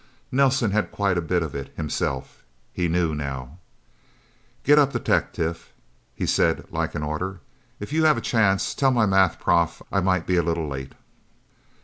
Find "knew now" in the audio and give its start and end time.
2.87-3.59